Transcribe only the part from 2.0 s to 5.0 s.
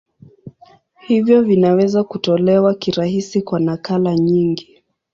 kutolewa kirahisi kwa nakala nyingi.